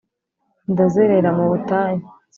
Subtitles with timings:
[0.71, 2.03] ndazerera mu butayu.